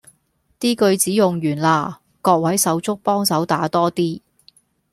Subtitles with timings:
[0.59, 4.19] 啲句子用完啦，各位手足幫手打多啲